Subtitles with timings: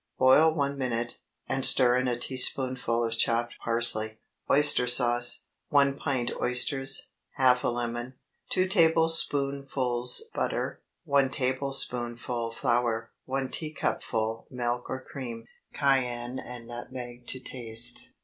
[0.17, 4.17] Boil one minute, and stir in a teaspoonful of chopped parsley.
[4.49, 5.43] OYSTER SAUCE.
[5.43, 7.09] ✠ 1 pint oysters.
[7.35, 8.15] Half a lemon.
[8.49, 10.81] 2 tablespoonfuls butter.
[11.03, 13.11] 1 tablespoonful flour.
[13.25, 15.45] 1 teacupful milk or cream.
[15.75, 18.09] Cayenne and nutmeg to taste.